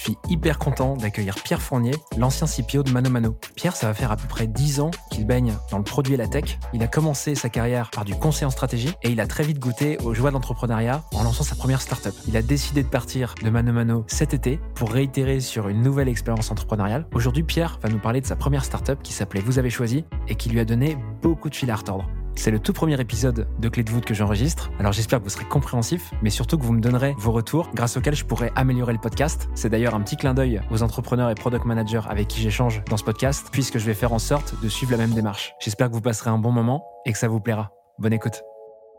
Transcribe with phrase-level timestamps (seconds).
[0.00, 3.36] je suis hyper content d'accueillir Pierre Fournier, l'ancien CPO de Mano.
[3.54, 6.16] Pierre, ça va faire à peu près 10 ans qu'il baigne dans le produit et
[6.16, 6.58] la tech.
[6.72, 9.58] Il a commencé sa carrière par du conseil en stratégie et il a très vite
[9.58, 12.14] goûté aux joies d'entrepreneuriat en lançant sa première startup.
[12.26, 16.50] Il a décidé de partir de Mano cet été pour réitérer sur une nouvelle expérience
[16.50, 17.06] entrepreneuriale.
[17.12, 20.34] Aujourd'hui, Pierre va nous parler de sa première startup qui s'appelait Vous avez choisi et
[20.34, 22.06] qui lui a donné beaucoup de fil à retordre.
[22.36, 25.30] C'est le tout premier épisode de Clé de voûte que j'enregistre, alors j'espère que vous
[25.30, 28.92] serez compréhensif, mais surtout que vous me donnerez vos retours grâce auxquels je pourrai améliorer
[28.92, 29.48] le podcast.
[29.54, 32.96] C'est d'ailleurs un petit clin d'œil aux entrepreneurs et product managers avec qui j'échange dans
[32.96, 35.52] ce podcast, puisque je vais faire en sorte de suivre la même démarche.
[35.60, 37.70] J'espère que vous passerez un bon moment et que ça vous plaira.
[37.98, 38.42] Bonne écoute.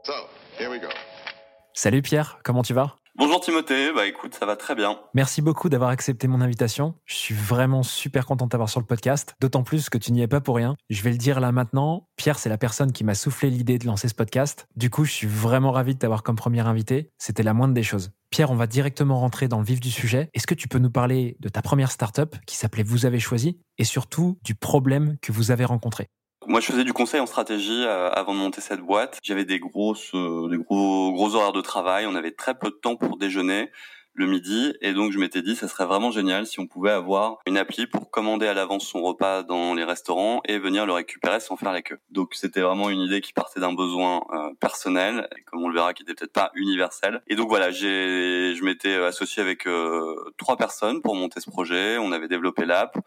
[0.04, 0.14] So,
[0.60, 0.88] here we go.
[1.74, 3.01] Salut Pierre, comment tu vas?
[3.18, 4.98] Bonjour Timothée, bah écoute, ça va très bien.
[5.14, 6.96] Merci beaucoup d'avoir accepté mon invitation.
[7.06, 10.22] Je suis vraiment super content de t'avoir sur le podcast, d'autant plus que tu n'y
[10.22, 10.76] es pas pour rien.
[10.90, 13.86] Je vais le dire là maintenant, Pierre, c'est la personne qui m'a soufflé l'idée de
[13.86, 14.66] lancer ce podcast.
[14.78, 17.12] Du coup, je suis vraiment ravi de t'avoir comme premier invité.
[17.18, 18.12] C'était la moindre des choses.
[18.30, 20.30] Pierre, on va directement rentrer dans le vif du sujet.
[20.34, 23.60] Est-ce que tu peux nous parler de ta première startup qui s'appelait Vous avez choisi
[23.78, 26.08] et surtout du problème que vous avez rencontré?
[26.48, 29.20] Moi, je faisais du conseil en stratégie euh, avant de monter cette boîte.
[29.22, 32.08] J'avais des grosses, euh, des gros, gros horaires de travail.
[32.08, 33.70] On avait très peu de temps pour déjeuner
[34.14, 37.38] le midi, et donc je m'étais dit, ça serait vraiment génial si on pouvait avoir
[37.48, 41.40] une appli pour commander à l'avance son repas dans les restaurants et venir le récupérer
[41.40, 42.00] sans faire la queue.
[42.10, 45.94] Donc c'était vraiment une idée qui partait d'un besoin euh, personnel, comme on le verra,
[45.94, 47.22] qui était peut-être pas universel.
[47.28, 51.98] Et donc voilà, j'ai, je m'étais associé avec euh, trois personnes pour monter ce projet.
[51.98, 52.98] On avait développé l'app.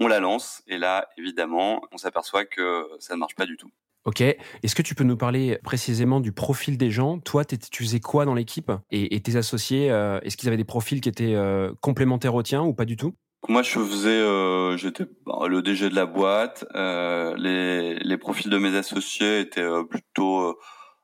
[0.00, 3.70] On la lance et là, évidemment, on s'aperçoit que ça ne marche pas du tout.
[4.04, 4.20] Ok.
[4.20, 7.18] Est-ce que tu peux nous parler précisément du profil des gens?
[7.18, 8.70] Toi, t'étais- tu faisais quoi dans l'équipe?
[8.90, 12.42] Et, et tes associés, euh, est-ce qu'ils avaient des profils qui étaient euh, complémentaires aux
[12.42, 13.14] tiens ou pas du tout?
[13.48, 16.64] Moi, je faisais, euh, j'étais bah, le DG de la boîte.
[16.74, 20.58] les, les profils de mes associés étaient plutôt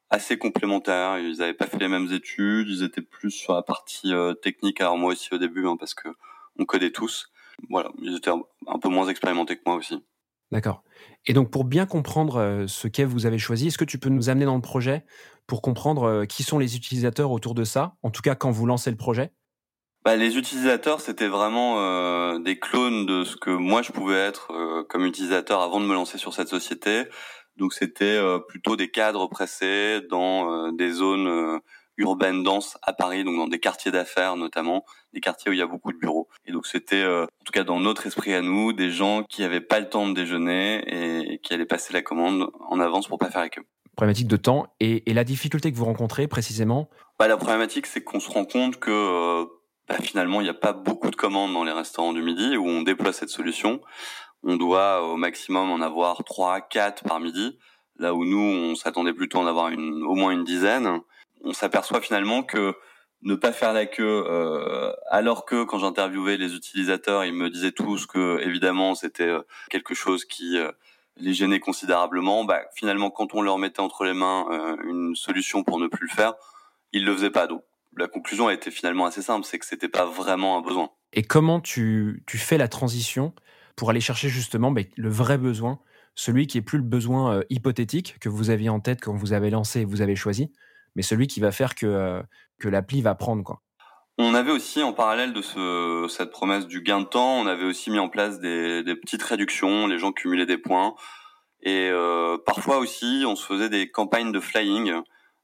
[0.08, 1.18] assez complémentaires.
[1.18, 2.68] Ils n'avaient pas fait les mêmes études.
[2.68, 4.12] Ils étaient plus sur la partie
[4.42, 4.80] technique.
[4.80, 6.08] Alors moi aussi au début, hein, parce que
[6.58, 7.26] on codait tous.
[7.70, 10.02] Voilà, ils étaient un, peu moins expérimentés que moi aussi.
[10.50, 10.82] D'accord.
[11.26, 14.10] Et donc, pour bien comprendre euh, ce qu'est vous avez choisi, est-ce que tu peux
[14.10, 15.04] nous amener dans le projet
[15.46, 18.66] pour comprendre euh, qui sont les utilisateurs autour de ça En tout cas, quand vous
[18.66, 19.32] lancez le projet?
[20.04, 24.52] Bah, les utilisateurs, c'était vraiment euh, des clones de ce que moi je pouvais être
[24.52, 27.04] euh, comme utilisateur avant de me lancer sur cette société.
[27.56, 31.58] Donc c'était euh, plutôt des cadres pressés dans des zones
[31.98, 35.58] euh, urbaines denses à Paris, donc dans des quartiers d'affaires notamment, des quartiers où il
[35.58, 36.28] y a beaucoup de bureaux.
[36.46, 39.44] Et donc c'était, euh, en tout cas dans notre esprit à nous, des gens qui
[39.44, 43.18] avaient pas le temps de déjeuner et qui allaient passer la commande en avance pour
[43.18, 43.64] pas faire la queue.
[43.96, 46.88] Problématique de temps et, et la difficulté que vous rencontrez précisément
[47.18, 49.44] Bah, la problématique, c'est qu'on se rend compte que euh,
[49.88, 52.66] bah, finalement, il n'y a pas beaucoup de commandes dans les restaurants du midi où
[52.66, 53.80] on déploie cette solution.
[54.42, 57.56] On doit au maximum en avoir 3, 4 par midi,
[57.98, 61.00] là où nous, on s'attendait plutôt à en avoir une, au moins une dizaine.
[61.44, 62.74] On s'aperçoit finalement que
[63.24, 67.72] ne pas faire la queue, euh, alors que quand j'interviewais les utilisateurs, ils me disaient
[67.72, 69.40] tous que évidemment c'était euh,
[69.70, 70.70] quelque chose qui euh,
[71.16, 72.44] les gênait considérablement.
[72.44, 74.46] Bah, finalement, quand on leur mettait entre les mains
[74.84, 76.34] une solution pour ne plus le faire,
[76.92, 77.46] ils le faisaient pas.
[77.46, 77.62] Donc
[77.96, 80.90] la conclusion a été finalement assez simple, c'est que c'était pas vraiment un besoin.
[81.12, 83.32] Et comment tu, fais la transition
[83.76, 85.78] pour aller chercher justement ben, le vrai besoin,
[86.16, 89.50] celui qui est plus le besoin hypothétique que vous aviez en tête quand vous avez
[89.50, 90.50] lancé et vous avez choisi,
[90.94, 92.22] mais celui qui va faire que, euh,
[92.60, 93.42] que l'appli va prendre.
[93.42, 93.60] Quoi.
[94.18, 97.64] On avait aussi en parallèle de ce, cette promesse du gain de temps, on avait
[97.64, 100.94] aussi mis en place des, des petites réductions, les gens cumulaient des points.
[101.62, 105.00] Et euh, parfois aussi, on se faisait des campagnes de flying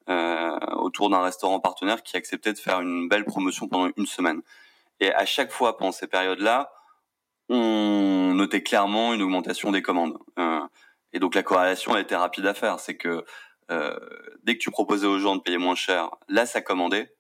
[0.08, 4.42] euh, autour d'un restaurant partenaire qui acceptait de faire une belle promotion pendant une semaine.
[5.00, 6.70] Et à chaque fois pendant ces périodes-là,
[7.48, 10.16] on notait clairement une augmentation des commandes.
[10.38, 10.60] Euh,
[11.12, 12.80] et donc la corrélation a été rapide à faire.
[12.80, 13.24] C'est que
[13.70, 13.98] euh,
[14.42, 17.14] dès que tu proposais aux gens de payer moins cher, là ça commandait.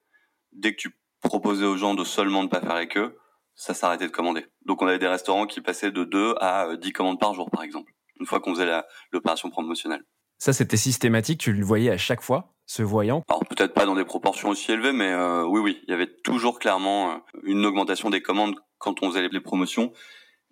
[0.52, 3.16] Dès que tu proposais aux gens de seulement ne pas faire la queue,
[3.54, 4.46] ça s'arrêtait de commander.
[4.64, 7.50] Donc on avait des restaurants qui passaient de 2 à euh, 10 commandes par jour
[7.50, 8.82] par exemple, une fois qu'on faisait
[9.12, 10.04] l'opération promotionnelle.
[10.40, 13.22] Ça, c'était systématique, tu le voyais à chaque fois, ce voyant?
[13.28, 16.06] Alors peut-être pas dans des proportions aussi élevées, mais euh, oui, oui, il y avait
[16.06, 19.92] toujours clairement euh, une augmentation des commandes quand on faisait les promotions.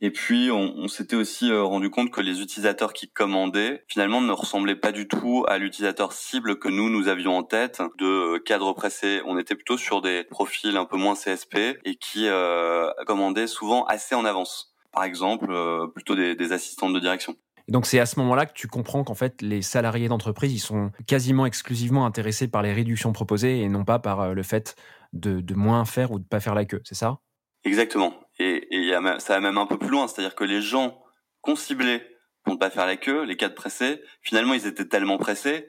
[0.00, 4.20] Et puis on, on s'était aussi euh, rendu compte que les utilisateurs qui commandaient finalement
[4.20, 8.36] ne ressemblaient pas du tout à l'utilisateur cible que nous nous avions en tête de
[8.36, 9.20] euh, cadres pressés.
[9.26, 13.84] On était plutôt sur des profils un peu moins CSP et qui euh, commandaient souvent
[13.86, 14.72] assez en avance.
[14.92, 17.34] Par exemple, euh, plutôt des, des assistantes de direction.
[17.66, 20.60] Et donc c'est à ce moment-là que tu comprends qu'en fait les salariés d'entreprise ils
[20.60, 24.74] sont quasiment exclusivement intéressés par les réductions proposées et non pas par le fait
[25.12, 27.18] de, de moins faire ou de pas faire la queue, c'est ça?
[27.64, 28.14] Exactement.
[28.38, 30.98] Et, et y a, ça va même un peu plus loin, c'est-à-dire que les gens
[31.40, 32.06] qu'on ciblait
[32.44, 35.68] pour ne pas faire la queue, les cas de pressés, finalement ils étaient tellement pressés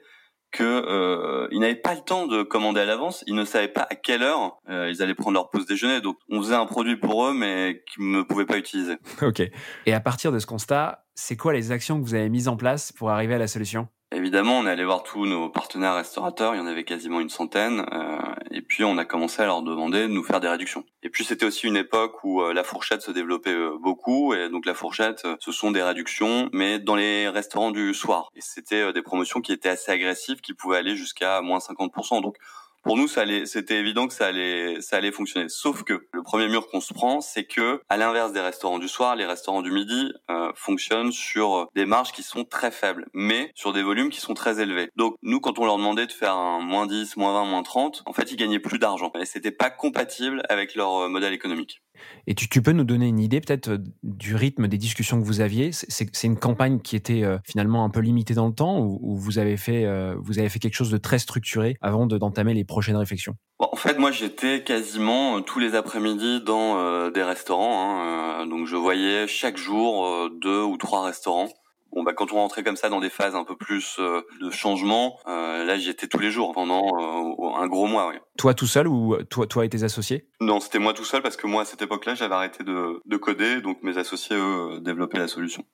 [0.50, 3.86] que euh, ils n'avaient pas le temps de commander à l'avance, ils ne savaient pas
[3.88, 6.00] à quelle heure euh, ils allaient prendre leur pause déjeuner.
[6.00, 8.96] Donc on faisait un produit pour eux mais qu'ils ne pouvaient pas utiliser.
[9.22, 9.42] Ok.
[9.86, 12.56] Et à partir de ce constat, c'est quoi les actions que vous avez mises en
[12.56, 13.88] place pour arriver à la solution?
[14.12, 17.28] Évidemment, on est allé voir tous nos partenaires restaurateurs, il y en avait quasiment une
[17.28, 18.18] centaine, euh,
[18.50, 20.84] et puis on a commencé à leur demander de nous faire des réductions.
[21.04, 24.48] Et puis c'était aussi une époque où euh, la fourchette se développait euh, beaucoup, et
[24.48, 28.32] donc la fourchette, euh, ce sont des réductions, mais dans les restaurants du soir.
[28.34, 32.20] Et c'était des promotions qui étaient assez agressives, qui pouvaient aller jusqu'à moins 50%.
[32.20, 32.36] Donc
[32.82, 35.48] pour nous, c'était évident que ça allait, ça allait fonctionner.
[35.48, 38.88] Sauf que le premier mur qu'on se prend, c'est que, à l'inverse des restaurants du
[38.88, 43.52] soir, les restaurants du midi euh, fonctionnent sur des marges qui sont très faibles, mais
[43.54, 44.90] sur des volumes qui sont très élevés.
[44.96, 48.02] Donc nous, quand on leur demandait de faire un moins 10, moins 20, moins 30,
[48.06, 49.12] en fait, ils gagnaient plus d'argent.
[49.18, 51.82] Et c'était pas compatible avec leur euh, modèle économique.
[52.26, 55.40] Et tu, peux nous donner une idée peut-être euh, du rythme des discussions que vous
[55.40, 55.70] aviez?
[55.72, 59.16] C'est une campagne qui était euh, finalement un peu limitée dans le temps ou, ou
[59.16, 62.64] vous avez fait euh, vous avez fait quelque chose de très structuré avant d'entamer les
[62.64, 63.34] prochaines réflexions?
[63.58, 69.26] En fait, moi j'étais quasiment tous les après-midi dans des restaurants, hein, donc je voyais
[69.26, 71.48] chaque jour deux ou trois restaurants.
[71.92, 74.50] Bon bah quand on rentrait comme ça dans des phases un peu plus euh, de
[74.50, 78.08] changement, euh, là j'y étais tous les jours pendant euh, un gros mois.
[78.08, 78.14] Oui.
[78.38, 80.28] Toi tout seul ou toi toi et tes associés?
[80.40, 83.16] Non, c'était moi tout seul parce que moi à cette époque-là j'avais arrêté de, de,
[83.16, 85.64] coder, donc mes associés eux développaient la solution.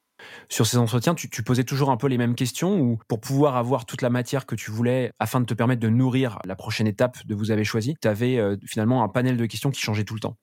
[0.48, 3.56] Sur ces entretiens, tu, tu, posais toujours un peu les mêmes questions ou pour pouvoir
[3.56, 6.86] avoir toute la matière que tu voulais afin de te permettre de nourrir la prochaine
[6.86, 10.14] étape de vous avez choisi, tu avais finalement un panel de questions qui changeait tout
[10.14, 10.38] le temps?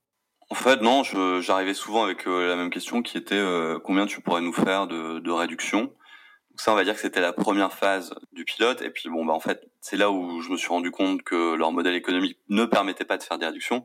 [0.53, 1.01] En fait, non,
[1.41, 4.85] j'arrivais souvent avec euh, la même question qui était euh, combien tu pourrais nous faire
[4.85, 5.81] de, de réduction?
[5.81, 8.83] Donc ça, on va dire que c'était la première phase du pilote.
[8.83, 11.55] Et puis bon, bah en fait, c'est là où je me suis rendu compte que
[11.55, 13.83] leur modèle économique ne permettait pas de faire des réductions.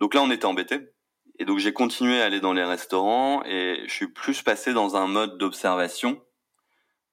[0.00, 0.88] Donc là, on était embêté.
[1.38, 4.96] Et donc j'ai continué à aller dans les restaurants et je suis plus passé dans
[4.96, 6.20] un mode d'observation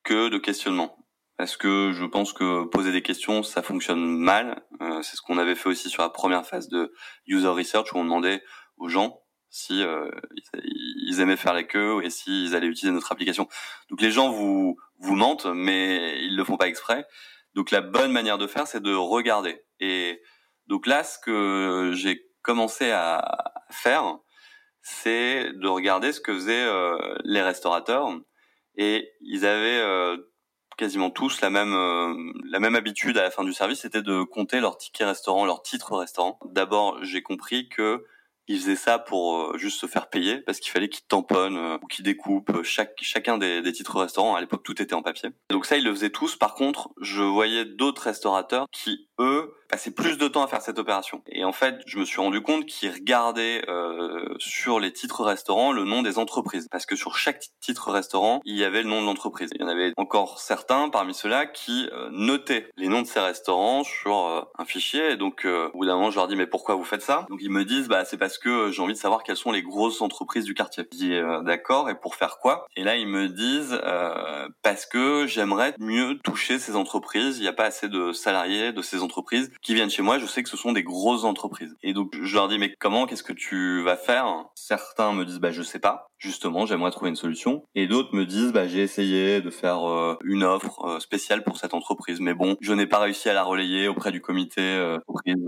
[0.04, 0.98] que de questionnement.
[1.38, 4.64] Parce que je pense que poser des questions, ça fonctionne mal.
[4.82, 6.92] Euh, c'est ce qu'on avait fait aussi sur la première phase de
[7.28, 8.42] user research où on demandait
[8.78, 10.12] aux gens si euh,
[10.54, 13.48] ils aimaient faire la queue et s'ils allaient utiliser notre application.
[13.90, 17.08] Donc les gens vous vous mentent, mais ils le font pas exprès.
[17.54, 19.64] Donc la bonne manière de faire, c'est de regarder.
[19.80, 20.22] Et
[20.68, 24.18] donc là, ce que j'ai commencé à faire,
[24.82, 28.10] c'est de regarder ce que faisaient euh, les restaurateurs.
[28.76, 30.18] Et ils avaient euh,
[30.78, 32.14] quasiment tous la même euh,
[32.50, 35.62] la même habitude à la fin du service, c'était de compter leurs tickets restaurant, leurs
[35.62, 36.40] titres restaurant.
[36.46, 38.06] D'abord, j'ai compris que
[38.48, 41.78] ils faisaient ça pour euh, juste se faire payer parce qu'il fallait qu'ils tamponnent euh,
[41.82, 44.36] ou qu'ils découpent chaque chacun des, des titres restaurants.
[44.36, 45.30] À l'époque, tout était en papier.
[45.50, 46.36] Donc ça, ils le faisaient tous.
[46.36, 50.78] Par contre, je voyais d'autres restaurateurs qui eux passaient plus de temps à faire cette
[50.78, 51.24] opération.
[51.28, 55.72] Et en fait, je me suis rendu compte qu'ils regardaient euh, sur les titres restaurants
[55.72, 59.02] le nom des entreprises parce que sur chaque titre restaurant, il y avait le nom
[59.02, 59.50] de l'entreprise.
[59.56, 63.20] Il y en avait encore certains parmi ceux-là qui euh, notaient les noms de ces
[63.20, 65.12] restaurants sur euh, un fichier.
[65.12, 67.26] Et donc, euh, au bout d'un moment, je leur dis mais pourquoi vous faites ça?
[67.30, 69.64] Donc ils me disent bah c'est parce que j'ai envie de savoir quelles sont les
[69.64, 70.88] grosses entreprises du quartier.
[70.92, 71.90] Je dis euh, d'accord.
[71.90, 72.68] Et pour faire quoi?
[72.76, 77.40] Et là ils me disent euh, parce que j'aimerais mieux toucher ces entreprises.
[77.40, 79.05] Il n'y a pas assez de salariés de ces entreprises
[79.62, 81.76] qui viennent chez moi, je sais que ce sont des grosses entreprises.
[81.84, 84.26] Et donc je leur dis mais comment, qu'est-ce que tu vas faire?
[84.56, 86.08] Certains me disent bah je sais pas.
[86.18, 87.64] Justement, j'aimerais trouver une solution.
[87.76, 91.58] Et d'autres me disent bah j'ai essayé de faire euh, une offre euh, spéciale pour
[91.58, 94.98] cette entreprise, mais bon, je n'ai pas réussi à la relayer auprès du comité euh,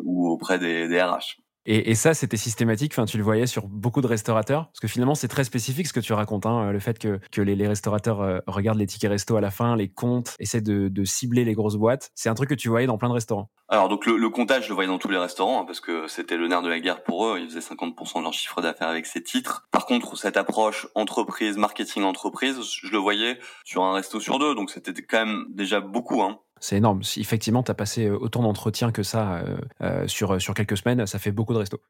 [0.04, 1.38] ou auprès des RH.
[1.70, 2.94] Et, et, ça, c'était systématique.
[2.94, 5.94] Enfin, tu le voyais sur beaucoup de restaurateurs, parce que finalement, c'est très spécifique ce
[5.94, 6.46] que tu racontes.
[6.46, 9.52] Hein, le fait que, que les, les, restaurateurs euh, regardent les tickets resto à la
[9.52, 12.10] fin, les comptent, essaient de, de cibler les grosses boîtes.
[12.16, 13.50] C'est un truc que tu voyais dans plein de restaurants.
[13.68, 16.08] Alors donc le, le comptage, je le voyais dans tous les restaurants, hein, parce que
[16.08, 17.38] c'était le nerf de la guerre pour eux.
[17.38, 19.68] Ils faisaient 50% de leur chiffre d'affaires avec ces titres.
[19.72, 24.56] Par contre, cette approche entreprise, marketing entreprise, je le voyais sur un resto sur deux.
[24.56, 26.24] Donc c'était quand même déjà beaucoup.
[26.24, 26.40] Hein.
[26.60, 27.02] C'est énorme.
[27.18, 31.20] Effectivement, tu as passé autant d'entretiens que ça euh, euh, sur, sur quelques semaines, ça
[31.20, 31.82] fait beaucoup de restos.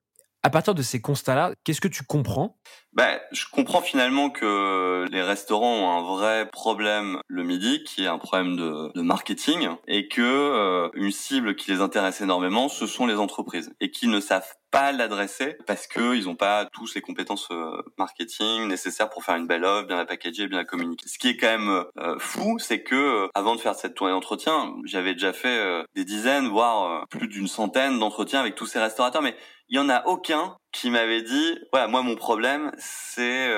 [0.44, 2.58] À partir de ces constats-là, qu'est-ce que tu comprends?
[2.94, 8.08] Ben, Je comprends finalement que les restaurants ont un vrai problème le midi, qui est
[8.08, 13.08] un problème de, marketing, et que euh, une cible qui les intéresse énormément, ce sont
[13.08, 17.02] les entreprises, et qui ne savent pas l'adresser parce que ils ont pas tous les
[17.02, 21.08] compétences euh, marketing nécessaires pour faire une belle offre, bien la packager, bien la communiquer.
[21.08, 24.14] Ce qui est quand même euh, fou, c'est que euh, avant de faire cette tournée
[24.14, 25.48] d'entretien, j'avais déjà fait
[25.96, 29.36] des dizaines, voire plus d'une centaine d'entretiens avec tous ces restaurateurs, mais
[29.70, 33.50] il y en a aucun qui m'avait dit voilà moi mon problème c'est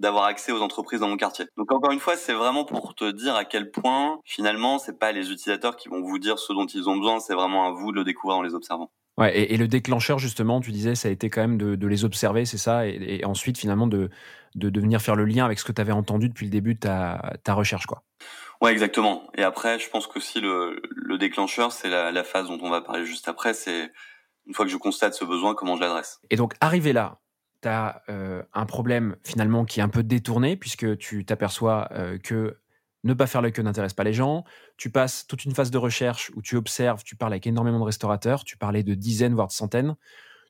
[0.00, 1.46] d'avoir accès aux entreprises dans mon quartier.
[1.56, 5.12] Donc encore une fois c'est vraiment pour te dire à quel point finalement c'est pas
[5.12, 7.92] les utilisateurs qui vont vous dire ce dont ils ont besoin, c'est vraiment à vous
[7.92, 8.90] de le découvrir en les observant.
[9.18, 12.44] Ouais, et, le déclencheur, justement, tu disais, ça a été quand même de, les observer,
[12.44, 14.10] c'est ça, et, ensuite, finalement, de,
[14.54, 16.80] de, venir faire le lien avec ce que tu avais entendu depuis le début de
[16.80, 18.02] ta, ta recherche, quoi.
[18.60, 19.28] Ouais, exactement.
[19.34, 22.80] Et après, je pense qu'aussi le, le déclencheur, c'est la, la phase dont on va
[22.80, 23.90] parler juste après, c'est
[24.46, 26.20] une fois que je constate ce besoin, comment je l'adresse.
[26.30, 27.18] Et donc, arrivé là,
[27.62, 32.18] tu as euh, un problème finalement qui est un peu détourné, puisque tu t'aperçois euh,
[32.18, 32.58] que
[33.06, 34.44] ne pas faire le queue n'intéresse pas les gens.
[34.76, 37.84] Tu passes toute une phase de recherche où tu observes, tu parles avec énormément de
[37.84, 39.96] restaurateurs, tu parlais de dizaines, voire de centaines.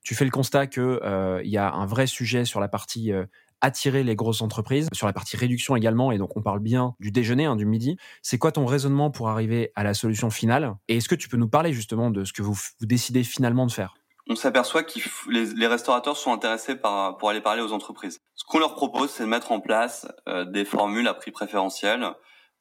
[0.03, 3.27] Tu fais le constat qu'il euh, y a un vrai sujet sur la partie euh,
[3.61, 7.11] attirer les grosses entreprises, sur la partie réduction également, et donc on parle bien du
[7.11, 7.97] déjeuner, hein, du midi.
[8.23, 10.77] C'est quoi ton raisonnement pour arriver à la solution finale?
[10.89, 13.73] Et est-ce que tu peux nous parler justement de ce que vous, décidez finalement de
[13.73, 13.95] faire?
[14.29, 14.99] On s'aperçoit que
[15.31, 18.21] les, restaurateurs sont intéressés pour aller parler aux entreprises.
[18.35, 22.13] Ce qu'on leur propose, c'est de mettre en place euh, des formules à prix préférentiel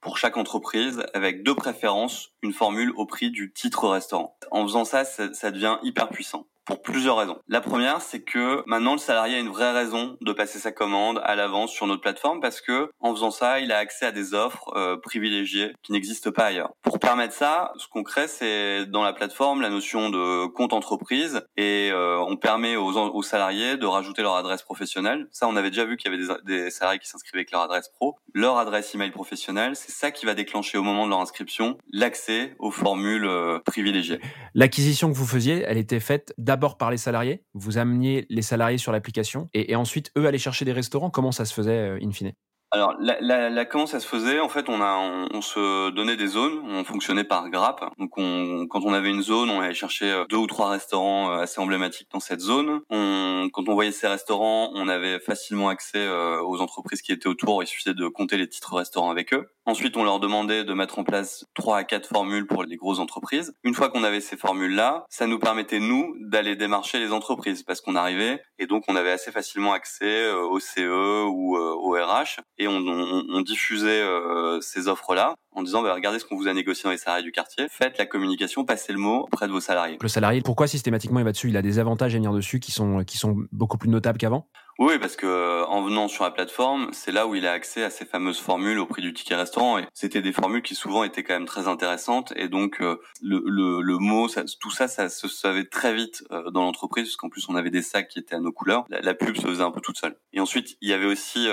[0.06, 4.38] pour chaque entreprise avec deux préférences, une formule au prix du titre restaurant.
[4.52, 7.38] En faisant ça, ça, devient hyper puissant pour plusieurs raisons.
[7.48, 11.22] La première, c'est que maintenant le salarié a une vraie raison de passer sa commande
[11.24, 14.34] à l'avance sur notre plateforme parce que en faisant ça, il a accès à des
[14.34, 16.72] offres euh, privilégiées qui n'existent pas ailleurs.
[16.82, 21.42] Pour permettre ça, ce qu'on crée, c'est dans la plateforme la notion de compte entreprise
[21.58, 25.28] et euh, on permet aux, aux, salariés de rajouter leur adresse professionnelle.
[25.32, 27.62] Ça, on avait déjà vu qu'il y avait des, des salariés qui s'inscrivaient avec leur
[27.62, 29.76] adresse pro, leur adresse email professionnelle.
[29.76, 34.20] C'est ça qui va déclencher au moment de leur inscription l'accès aux formules euh, privilégiées.
[34.54, 38.78] L'acquisition que vous faisiez, elle était faite d'abord par les salariés, vous ameniez les salariés
[38.78, 41.10] sur l'application et, ensuite eux aller chercher des restaurants.
[41.10, 42.32] Comment ça se faisait euh, in fine?
[42.76, 44.42] Alors, la, comment ça se faisait?
[44.42, 44.98] En fait, on a,
[45.34, 46.60] on, se donnait des zones.
[46.68, 47.86] On fonctionnait par grappe.
[47.98, 51.32] Donc, on, quand on avait une zone, on allait chercher euh, deux ou trois restaurants
[51.32, 52.82] euh, assez emblématiques dans cette zone.
[52.90, 56.06] On, quand on voyait ces restaurants, on avait facilement accès
[56.44, 57.64] aux entreprises qui étaient autour.
[57.64, 59.48] Il suffisait de compter les titres restaurants avec eux.
[59.68, 63.00] Ensuite, on leur demandait de mettre en place trois à quatre formules pour les grosses
[63.00, 63.56] entreprises.
[63.64, 67.82] Une fois qu'on avait ces formules-là, ça nous permettait, nous, d'aller démarcher les entreprises parce
[67.82, 71.94] qu'on arrivait et donc on avait assez facilement accès euh, au CE ou euh, au
[71.94, 76.54] RH on, on, diffusait euh, ces offres-là en disant bah, regardez ce qu'on vous a
[76.54, 79.60] négocié dans les salariés du quartier, faites la communication, passez le mot auprès de vos
[79.60, 79.98] salariés.
[80.02, 81.50] Le salarié, pourquoi systématiquement il va dessus?
[81.50, 84.48] Il a des avantages à venir dessus qui sont, qui sont beaucoup plus notables qu'avant?
[84.78, 85.26] Oui, parce que
[85.76, 88.80] en venant sur la plateforme, c'est là où il a accès à ces fameuses formules
[88.80, 89.78] au prix du ticket restaurant.
[89.78, 92.32] Et c'était des formules qui souvent étaient quand même très intéressantes.
[92.38, 96.24] Et donc euh, le, le, le, mot, ça, tout ça, ça se savait très vite
[96.32, 98.86] euh, dans l'entreprise, parce qu'en plus on avait des sacs qui étaient à nos couleurs.
[98.90, 100.16] La, la, pub se faisait un peu toute seule.
[100.32, 101.48] Et ensuite, il y avait aussi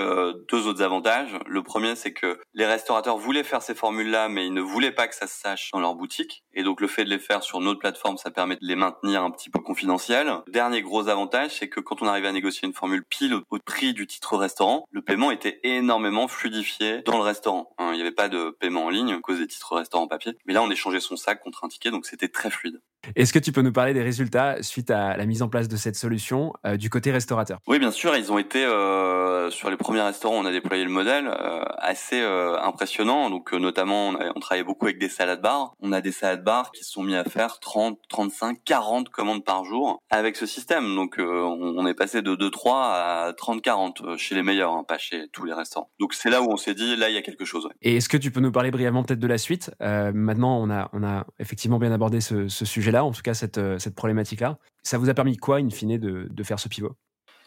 [0.49, 1.37] deux autres avantages.
[1.47, 5.07] Le premier, c'est que les restaurateurs voulaient faire ces formules-là, mais ils ne voulaient pas
[5.07, 6.43] que ça se sache dans leur boutique.
[6.53, 9.23] Et donc le fait de les faire sur notre plateforme, ça permet de les maintenir
[9.23, 10.31] un petit peu confidentiels.
[10.47, 13.93] Dernier gros avantage, c'est que quand on arrivait à négocier une formule pile au prix
[13.93, 17.73] du restaurant, le paiement était énormément fluidifié dans le restaurant.
[17.77, 20.37] Hein, il n'y avait pas de paiement en ligne à cause des titres restaurant papier.
[20.45, 22.81] Mais là, on échangeait son sac contre un ticket, donc c'était très fluide.
[23.15, 25.75] Est-ce que tu peux nous parler des résultats suite à la mise en place de
[25.75, 27.59] cette solution euh, du côté restaurateur?
[27.67, 28.15] Oui, bien sûr.
[28.15, 32.21] Ils ont été euh, sur les premiers restaurants, on a déployé le modèle euh, assez
[32.21, 33.29] euh, impressionnant.
[33.29, 35.75] Donc notamment, on, on, travaillait beaucoup avec des salades bars.
[35.81, 39.43] On a des salades bars qui se sont mis à faire 30, 35, 40 commandes
[39.43, 40.95] par jour avec ce système.
[40.95, 45.27] Donc on, on, est passé de 2-3 à 30-40 chez les meilleurs, hein, pas chez
[45.33, 45.89] tous les restaurants.
[45.99, 47.65] Donc c'est là où on s'est dit, là il y a quelque chose.
[47.65, 47.73] Ouais.
[47.81, 49.71] Et est-ce que tu peux nous parler brièvement peut-être de la suite?
[49.81, 53.33] Maintenant, on a, on a effectivement bien abordé ce, ce sujet là en tout cas
[53.33, 54.57] cette, euh, cette problématique-là.
[54.83, 56.95] Ça vous a permis quoi, in fine, de faire ce pivot?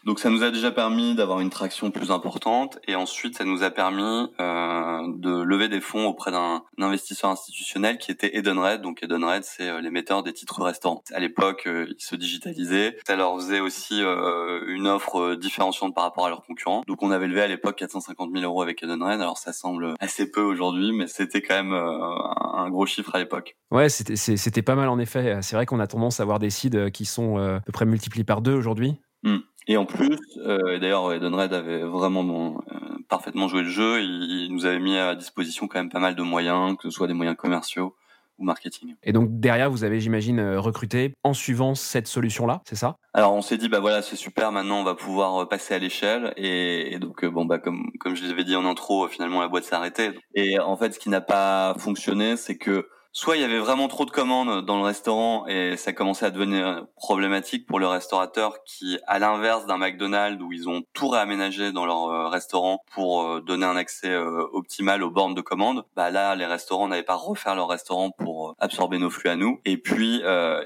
[0.07, 3.65] Donc ça nous a déjà permis d'avoir une traction plus importante et ensuite ça nous
[3.65, 8.83] a permis euh, de lever des fonds auprès d'un investisseur institutionnel qui était Edenred.
[8.83, 11.03] Donc Edenred, c'est euh, l'émetteur des titres restaurants.
[11.13, 12.97] À l'époque, euh, ils se digitalisaient.
[13.05, 16.85] Ça leur faisait aussi euh, une offre différenciante par rapport à leurs concurrents.
[16.87, 19.21] Donc on avait levé à l'époque 450 000 euros avec Edenred.
[19.21, 23.57] Alors ça semble assez peu aujourd'hui, mais c'était quand même un gros chiffre à l'époque.
[23.73, 25.41] Ouais, c'était pas mal en effet.
[25.43, 28.23] C'est vrai qu'on a tendance à avoir des sites qui sont à peu près multipliés
[28.23, 28.95] par deux aujourd'hui.
[29.25, 29.39] Hmm.
[29.69, 32.77] Et en plus, euh, d'ailleurs, Edenred avait vraiment bon, euh,
[33.09, 34.01] parfaitement joué le jeu.
[34.01, 37.07] Il, nous avait mis à disposition quand même pas mal de moyens, que ce soit
[37.07, 37.95] des moyens commerciaux
[38.39, 38.95] ou marketing.
[39.03, 42.97] Et donc derrière, vous avez, j'imagine, euh, recruté en suivant cette solution-là, c'est ça?
[43.15, 44.53] Alors on s'est dit, bah voilà, c'est super.
[44.53, 46.33] Maintenant, on va pouvoir euh, passer à l'échelle.
[46.37, 49.49] Et, et, donc, euh, bon, bah comme comme je l'avais dit en intro, finalement, la
[49.49, 50.11] boîte s'est arrêtée.
[50.35, 53.89] Et en fait, ce qui n'a pas fonctionné, c'est que soit il y avait vraiment
[53.89, 58.63] trop de commandes dans le restaurant et ça commençait à devenir problématique pour le restaurateur
[58.65, 63.23] qui, à l'inverse d'un McDonald's où ils ont tout réaménagé dans leur euh, restaurant pour
[63.23, 67.03] euh, donner un accès euh, optimal aux bornes de commande, bah là les restaurants n'avaient
[67.03, 69.61] pas refaire leur restaurant pour absorber nos flux à nous.
[69.65, 70.21] Et puis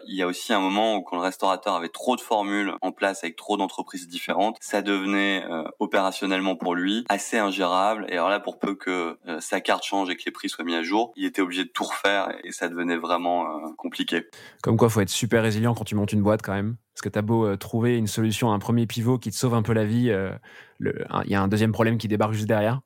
[0.07, 2.91] il y a aussi un moment où quand le restaurateur avait trop de formules en
[2.91, 5.45] place avec trop d'entreprises différentes, ça devenait
[5.79, 8.07] opérationnellement pour lui assez ingérable.
[8.09, 10.75] Et alors là pour peu que sa carte change et que les prix soient mis
[10.75, 14.27] à jour, il était obligé de tout refaire et ça devenait vraiment compliqué.
[14.63, 16.77] Comme quoi, faut être super résilient quand tu montes une boîte quand même.
[17.01, 19.55] Parce que tu as beau euh, trouver une solution, un premier pivot qui te sauve
[19.55, 20.33] un peu la vie, euh,
[20.81, 22.83] il y a un deuxième problème qui débarque juste derrière.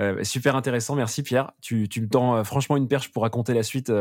[0.00, 1.52] Euh, super intéressant, merci Pierre.
[1.60, 3.92] Tu, tu me tends franchement une perche pour raconter la suite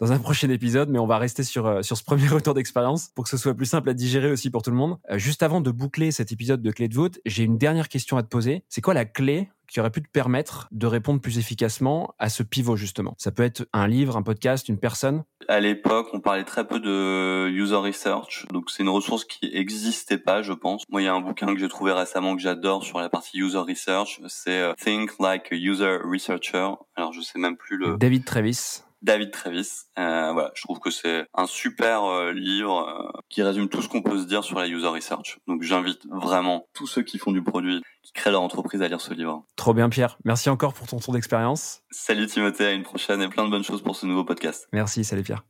[0.00, 3.24] dans un prochain épisode, mais on va rester sur, sur ce premier retour d'expérience pour
[3.24, 4.98] que ce soit plus simple à digérer aussi pour tout le monde.
[5.16, 8.22] juste avant de boucler cet épisode de Clé de voûte, j'ai une dernière question à
[8.22, 8.64] te poser.
[8.70, 12.42] C'est quoi la clé qui aurait pu te permettre de répondre plus efficacement à ce
[12.42, 16.44] pivot justement Ça peut être un livre, un podcast, une personne À l'époque, on parlait
[16.44, 20.84] très peu de user research, donc c'est une ressource qui n'existait pas, je pense.
[20.90, 23.38] Moi, il y a un bouquin que j'ai trouvé récemment que j'adore sur la partie
[23.38, 26.70] user research, c'est euh, Think Like a User Researcher.
[26.94, 27.96] Alors, je sais même plus le...
[27.96, 28.82] David Travis.
[29.02, 29.68] David Travis.
[29.98, 33.88] Euh, voilà, je trouve que c'est un super euh, livre euh, qui résume tout ce
[33.88, 35.38] qu'on peut se dire sur la user research.
[35.46, 39.00] Donc j'invite vraiment tous ceux qui font du produit, qui créent leur entreprise à lire
[39.00, 39.44] ce livre.
[39.56, 41.82] Trop bien Pierre, merci encore pour ton tour d'expérience.
[41.90, 44.68] Salut Timothée, à une prochaine et plein de bonnes choses pour ce nouveau podcast.
[44.72, 45.44] Merci, salut Pierre.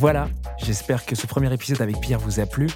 [0.00, 2.68] Voilà, j'espère que ce premier épisode avec Pierre vous a plu.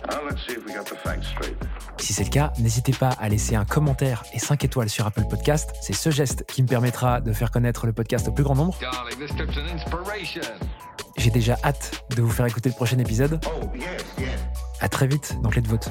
[1.96, 5.24] Si c'est le cas, n'hésitez pas à laisser un commentaire et 5 étoiles sur Apple
[5.30, 5.72] Podcast.
[5.80, 8.78] C'est ce geste qui me permettra de faire connaître le podcast au plus grand nombre.
[11.16, 13.40] J'ai déjà hâte de vous faire écouter le prochain épisode.
[13.46, 13.70] Oh,
[14.82, 15.88] à très vite dans Clé de vote.